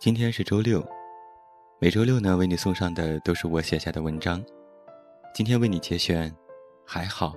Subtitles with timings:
[0.00, 0.82] 今天是周六，
[1.78, 4.42] 每周六呢，为你送上的都是我写下的文章。
[5.34, 6.34] 今天为你节选，
[6.86, 7.36] 还好，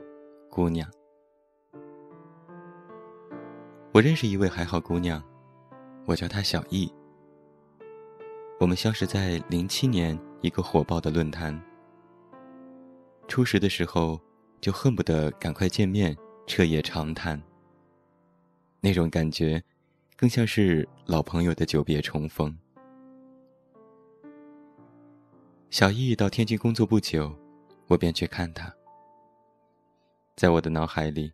[0.50, 0.90] 姑娘。
[3.92, 5.22] 我认识一位还好姑娘，
[6.06, 6.90] 我叫她小易。
[8.62, 11.62] 我们相识在零七年一个火爆的论坛。
[13.28, 14.18] 初识的时候，
[14.62, 16.16] 就恨不得赶快见面，
[16.48, 17.44] 彻夜长谈。
[18.80, 19.62] 那种感觉。
[20.24, 22.58] 更像是老朋友的久别重逢。
[25.70, 27.38] 小易到天津工作不久，
[27.88, 28.74] 我便去看他。
[30.38, 31.34] 在我的脑海里，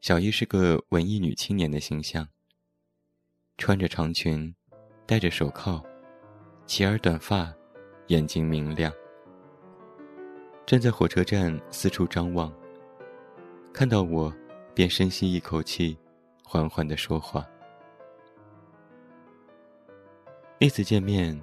[0.00, 2.26] 小易是个文艺女青年的形象。
[3.56, 4.52] 穿着长裙，
[5.06, 5.80] 戴着手铐，
[6.66, 7.54] 齐耳短发，
[8.08, 8.92] 眼睛明亮。
[10.66, 12.52] 站在火车站四处张望，
[13.72, 14.34] 看到我，
[14.74, 15.96] 便深吸一口气，
[16.42, 17.48] 缓缓的说话。
[20.58, 21.38] 那次见面，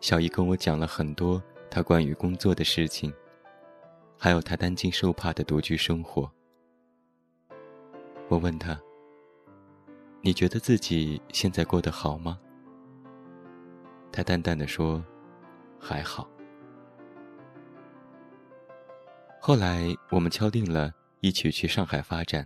[0.00, 3.14] 小姨跟我讲了很多她关于工作的事情，
[4.18, 6.28] 还有她担惊受怕的独居生活。
[8.28, 8.76] 我问她
[10.20, 12.40] ：“你觉得自己现在过得好吗？”
[14.10, 15.00] 她淡淡的说
[15.78, 16.28] ：“还好。”
[19.40, 22.44] 后来我们敲定了一起去上海发展。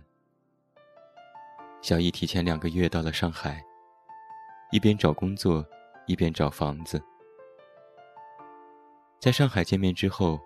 [1.81, 3.65] 小姨提前两个月到了上海，
[4.71, 5.65] 一边找工作。
[6.07, 7.01] 一边找房子，
[9.19, 10.39] 在上海见面之后，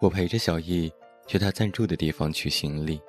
[0.00, 0.92] 我陪着小易
[1.26, 3.00] 去他暂住的地方取行李。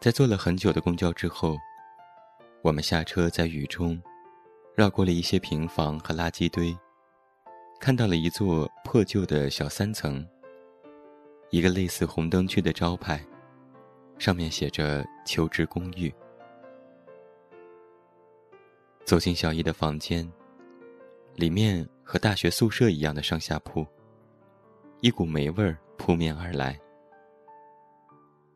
[0.00, 1.56] 在坐了很久的公交之后，
[2.62, 4.00] 我们下车，在雨中
[4.76, 6.76] 绕过了一些平房和垃圾堆，
[7.80, 10.24] 看到了一座破旧的小三层，
[11.50, 13.24] 一个类似红灯区的招牌，
[14.18, 16.14] 上面写着“求职公寓”。
[19.04, 20.26] 走进小易的房间，
[21.34, 23.86] 里面和大学宿舍一样的上下铺，
[25.00, 26.80] 一股霉味儿扑面而来。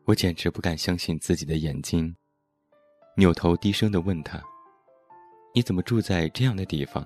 [0.05, 2.15] 我简直不敢相信自己的眼睛，
[3.15, 4.41] 扭头低声的问他
[5.53, 7.05] ：“你怎么住在这样的地方？”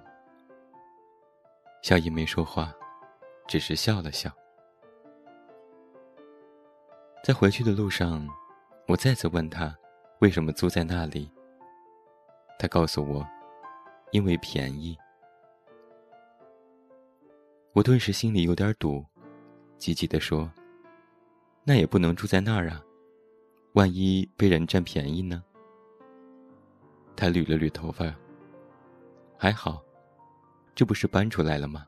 [1.83, 2.73] 小易没说话，
[3.45, 4.31] 只是笑了笑。
[7.25, 8.25] 在回去的路上，
[8.87, 9.77] 我再次问他
[10.21, 11.29] ：“为什么租在那里？”
[12.57, 13.27] 他告诉我。
[14.13, 14.95] 因为便宜，
[17.73, 19.03] 我顿时心里有点堵，
[19.79, 20.49] 急急地说
[21.65, 22.79] ：“那也不能住在那儿啊，
[23.73, 25.43] 万一被人占便宜呢？”
[27.17, 28.13] 他捋了捋头发，
[29.35, 29.83] 还好，
[30.75, 31.87] 这不是搬出来了吗？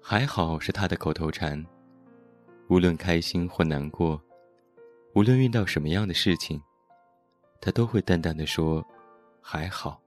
[0.00, 1.60] 还好是他的口头禅，
[2.68, 4.22] 无论开心或难过，
[5.16, 6.62] 无论遇到什么样的事情。
[7.64, 8.84] 他都会淡淡的说
[9.40, 10.02] ：“还好，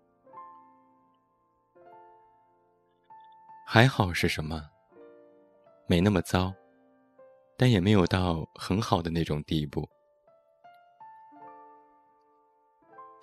[3.66, 4.62] 还好是什么？
[5.88, 6.54] 没那么糟，
[7.58, 9.88] 但也没有到很好的那种地步。”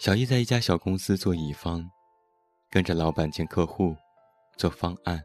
[0.01, 1.87] 小易在一家小公司做乙方，
[2.71, 3.95] 跟着老板见客户，
[4.57, 5.23] 做方案，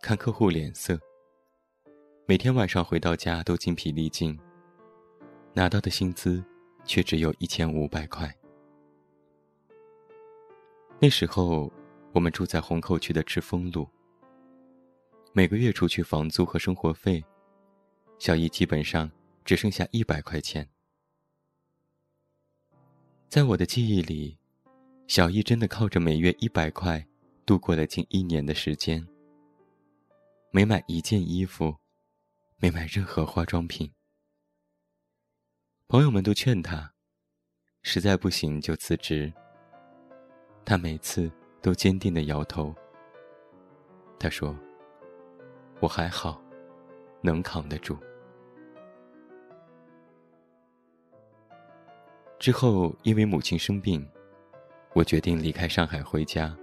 [0.00, 0.96] 看客户脸色。
[2.24, 4.38] 每天晚上回到家都精疲力尽，
[5.54, 6.44] 拿到的薪资。
[6.88, 8.34] 却只有一千五百块。
[10.98, 11.70] 那时候，
[12.12, 13.86] 我们住在虹口区的赤峰路。
[15.34, 17.22] 每个月除去房租和生活费，
[18.18, 19.08] 小易基本上
[19.44, 20.66] 只剩下一百块钱。
[23.28, 24.38] 在我的记忆里，
[25.06, 27.06] 小易真的靠着每月一百块，
[27.44, 29.06] 度过了近一年的时间。
[30.50, 31.76] 没买一件衣服，
[32.56, 33.92] 没买任何化妆品。
[35.90, 36.92] 朋友们都劝他，
[37.80, 39.32] 实在不行就辞职。
[40.62, 42.74] 他每次都坚定的摇头。
[44.18, 44.54] 他说
[45.80, 46.42] ：“我还好，
[47.22, 47.96] 能扛得住。”
[52.38, 54.06] 之后因为母亲生病，
[54.92, 56.54] 我决定离开上海回家。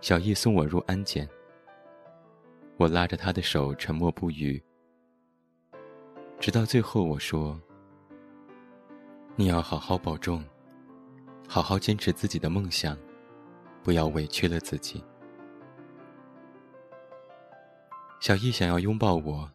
[0.00, 1.28] 小叶送我入安检，
[2.76, 4.60] 我拉着他的手沉默不语，
[6.40, 7.56] 直到最后我说。
[9.40, 10.44] 你要好好保重，
[11.48, 12.98] 好好坚持自己的梦想，
[13.84, 15.00] 不要委屈了自己。
[18.18, 19.48] 小易想要拥抱我，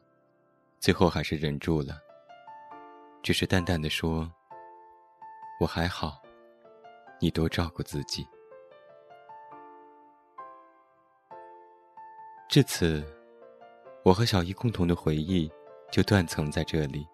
[0.80, 2.00] 最后还是忍住了，
[3.22, 4.32] 只是淡淡的说
[5.60, 6.22] ：“我还好，
[7.20, 8.26] 你多照顾自己。”
[12.48, 13.06] 至此，
[14.06, 15.52] 我和小易共同的回忆
[15.92, 17.06] 就断层在这里。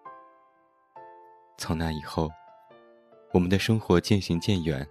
[1.58, 2.30] 从那以后。
[3.32, 4.84] 我们的生活渐行渐远。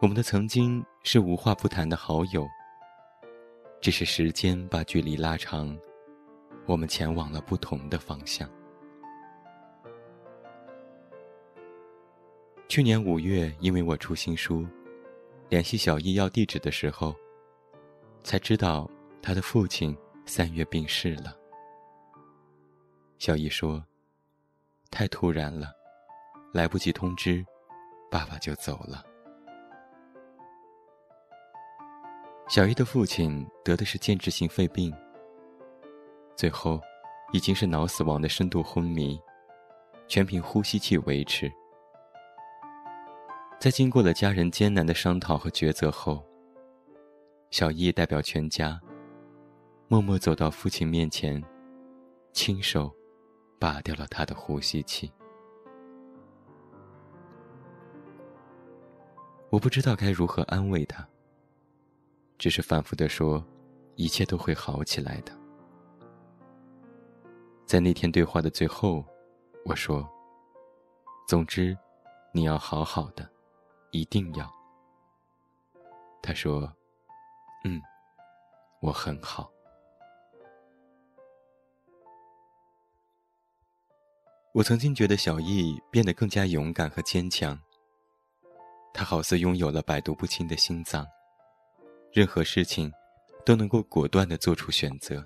[0.00, 2.46] 我们的曾经是无话不谈的好友，
[3.78, 5.78] 只是时间把距离拉长，
[6.64, 8.48] 我们前往了不同的方向。
[12.68, 14.66] 去年五月，因为我出新书，
[15.50, 17.14] 联系小易要地址的时候，
[18.22, 18.90] 才知道
[19.20, 21.36] 他的父亲三月病逝了。
[23.18, 23.84] 小易说
[24.90, 25.70] ：“太突然了，
[26.54, 27.44] 来不及通知，
[28.08, 29.04] 爸爸就走了。”
[32.48, 34.94] 小姨的父亲得的是间质性肺病，
[36.36, 36.80] 最后
[37.32, 39.20] 已经是脑死亡的深度昏迷，
[40.06, 41.50] 全凭呼吸器维持。
[43.58, 46.24] 在经过了家人艰难的商讨和抉择后，
[47.50, 48.80] 小易代表全家，
[49.88, 51.42] 默默走到父亲面前，
[52.32, 52.94] 亲手
[53.58, 55.12] 拔掉了他的呼吸器。
[59.54, 61.06] 我不知道该如何安慰他。
[62.38, 63.40] 只是反复的说，
[63.94, 65.32] 一切都会好起来的。
[67.64, 69.04] 在那天对话的最后，
[69.64, 70.04] 我说
[71.28, 71.78] ：“总之，
[72.32, 73.30] 你要好好的，
[73.92, 74.52] 一定要。”
[76.20, 76.62] 他说
[77.64, 77.80] ：“嗯，
[78.80, 79.48] 我很好。”
[84.52, 87.56] 我曾经觉得小易变得更加勇敢和坚强。
[88.94, 91.04] 他好似拥有了百毒不侵的心脏。
[92.12, 92.90] 任何事情，
[93.44, 95.22] 都能够果断的做出选择。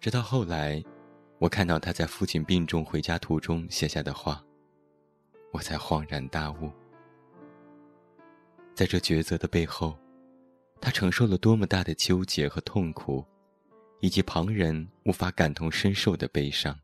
[0.00, 0.82] 直到后来，
[1.38, 4.42] 我看到他在父亲病重回家途中写下的话，
[5.50, 6.70] 我才恍然大悟。
[8.72, 9.98] 在这抉择的背后，
[10.80, 13.24] 他承受了多么大的纠结和痛苦，
[14.00, 16.78] 以及旁人无法感同身受的悲伤。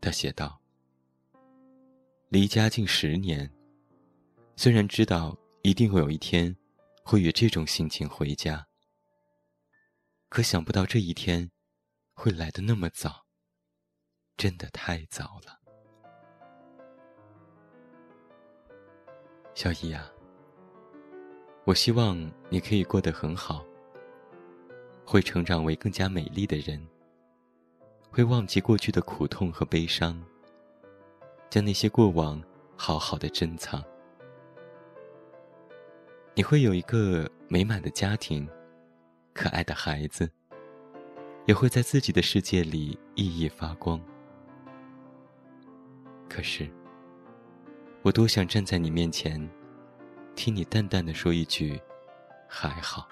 [0.00, 0.60] 他写道
[2.36, 3.50] ：“离家近十年，
[4.56, 5.34] 虽然知道。”
[5.64, 6.54] 一定会有一天，
[7.02, 8.64] 会以这种心情回家。
[10.28, 11.50] 可想不到这一天，
[12.12, 13.24] 会来的那么早，
[14.36, 15.58] 真的太早了。
[19.54, 20.08] 小姨啊，
[21.64, 22.16] 我希望
[22.48, 23.66] 你可以过得很好，
[25.04, 26.80] 会成长为更加美丽的人，
[28.08, 30.22] 会忘记过去的苦痛和悲伤，
[31.48, 32.42] 将那些过往
[32.76, 33.82] 好好的珍藏。
[36.34, 38.46] 你会有一个美满的家庭，
[39.32, 40.30] 可爱的孩子，
[41.46, 43.98] 也会在自己的世界里熠熠发光。
[46.28, 46.68] 可是，
[48.02, 49.48] 我多想站在你面前，
[50.34, 51.80] 听你淡淡的说一句
[52.46, 53.08] “还好”。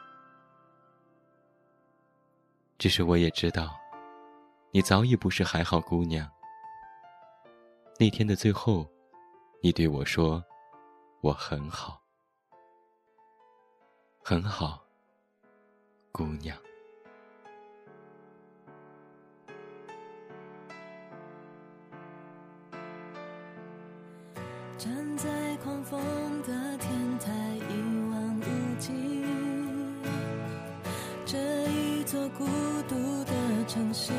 [2.76, 3.74] 只是我也知道，
[4.72, 6.30] 你早已不是还好姑娘。
[7.96, 8.84] 那天的最后，
[9.62, 10.42] 你对我说
[11.22, 12.02] ：“我很好。”
[14.26, 14.82] 很好，
[16.10, 16.56] 姑娘。
[24.76, 26.00] 站在狂风
[26.42, 27.30] 的天台，
[27.68, 27.72] 一
[28.10, 28.92] 望无际，
[31.24, 31.38] 这
[31.70, 32.44] 一座孤
[32.88, 34.13] 独的城市。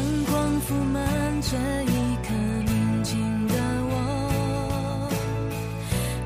[0.00, 2.32] 阳光铺满这一刻
[2.64, 3.54] 宁静的
[3.90, 5.10] 我，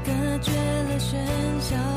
[0.05, 1.17] 隔绝了喧
[1.61, 1.94] 嚣。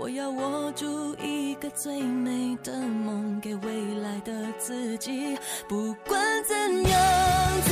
[0.00, 5.36] 我要握住一个最美的梦，给未来的自己。
[5.68, 7.69] 不管怎样。